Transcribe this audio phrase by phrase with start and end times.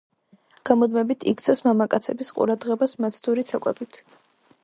[0.69, 4.01] გამუდმებით იქცევს მამაკაცების ყურადღებას მაცდური ცეკვებით.